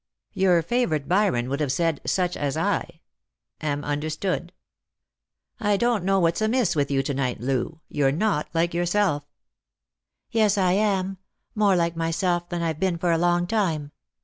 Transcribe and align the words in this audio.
"Your 0.33 0.63
favourite 0.63 1.07
Byron 1.07 1.47
would 1.47 1.59
have 1.59 1.71
said' 1.71 2.01
sucb 2.05 2.35
as 2.35 2.57
I 2.57 3.01
'—am 3.71 3.83
un 3.83 4.01
derstood. 4.01 4.49
I 5.59 5.77
don't 5.77 6.03
know 6.03 6.19
what's 6.19 6.41
amiss 6.41 6.75
with 6.75 6.89
you 6.89 7.03
to 7.03 7.13
night, 7.13 7.39
Loo; 7.39 7.81
you're 7.87 8.11
not 8.11 8.47
like 8.51 8.73
yourself." 8.73 9.27
94 10.33 10.43
Lost 10.43 10.55
for 10.55 10.61
Love," 10.61 10.65
Yes, 10.69 10.69
I 10.69 10.71
am; 10.71 11.17
more 11.53 11.75
like 11.75 11.95
myself 11.95 12.49
than 12.49 12.63
I've 12.63 12.79
been 12.79 12.97
for 12.97 13.11
a^tong 13.11 13.47
time. 13.47 13.91